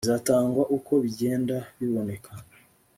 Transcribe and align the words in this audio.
bizatangwa 0.05 0.63
uko 0.77 0.91
bigenda 1.03 1.55
biboneka 1.77 2.31